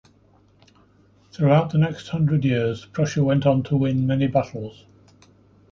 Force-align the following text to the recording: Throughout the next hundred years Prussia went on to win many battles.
Throughout 1.31 1.69
the 1.69 1.77
next 1.77 2.07
hundred 2.07 2.43
years 2.43 2.85
Prussia 2.85 3.23
went 3.23 3.45
on 3.45 3.61
to 3.65 3.77
win 3.77 4.07
many 4.07 4.25
battles. 4.25 4.87